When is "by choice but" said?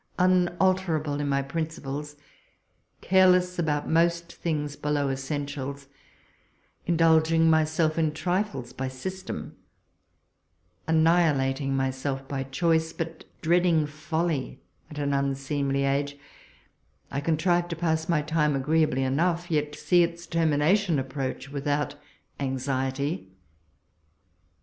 12.27-13.25